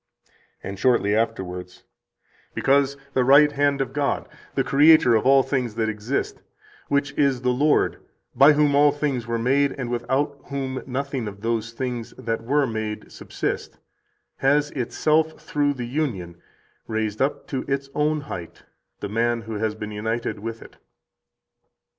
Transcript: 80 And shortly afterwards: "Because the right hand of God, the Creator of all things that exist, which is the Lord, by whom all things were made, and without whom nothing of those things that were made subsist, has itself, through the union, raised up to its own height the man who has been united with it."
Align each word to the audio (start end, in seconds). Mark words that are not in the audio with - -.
80 0.61 0.67
And 0.69 0.79
shortly 0.79 1.15
afterwards: 1.15 1.83
"Because 2.55 2.97
the 3.13 3.23
right 3.23 3.51
hand 3.51 3.81
of 3.81 3.93
God, 3.93 4.27
the 4.55 4.63
Creator 4.63 5.13
of 5.13 5.27
all 5.27 5.43
things 5.43 5.75
that 5.75 5.89
exist, 5.89 6.41
which 6.87 7.11
is 7.19 7.43
the 7.43 7.51
Lord, 7.51 7.99
by 8.33 8.53
whom 8.53 8.73
all 8.73 8.91
things 8.91 9.27
were 9.27 9.37
made, 9.37 9.73
and 9.73 9.91
without 9.91 10.39
whom 10.45 10.81
nothing 10.87 11.27
of 11.27 11.41
those 11.41 11.71
things 11.73 12.15
that 12.17 12.43
were 12.43 12.65
made 12.65 13.11
subsist, 13.11 13.77
has 14.37 14.71
itself, 14.71 15.39
through 15.39 15.75
the 15.75 15.85
union, 15.85 16.41
raised 16.87 17.21
up 17.21 17.45
to 17.49 17.63
its 17.67 17.91
own 17.93 18.21
height 18.21 18.63
the 19.01 19.07
man 19.09 19.41
who 19.41 19.59
has 19.59 19.75
been 19.75 19.91
united 19.91 20.39
with 20.39 20.63
it." 20.63 20.77